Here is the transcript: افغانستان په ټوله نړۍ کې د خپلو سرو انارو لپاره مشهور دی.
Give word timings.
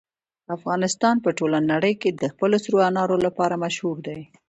افغانستان 0.55 1.15
په 1.25 1.29
ټوله 1.37 1.59
نړۍ 1.71 1.93
کې 2.01 2.09
د 2.21 2.23
خپلو 2.33 2.55
سرو 2.63 2.77
انارو 2.89 3.17
لپاره 3.25 3.61
مشهور 3.63 3.97
دی. 4.07 4.19